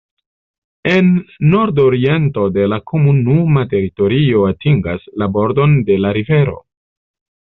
[0.91, 1.09] En
[1.55, 6.57] nordoriento la komunuma teritorio atingas la bordon de la rivero.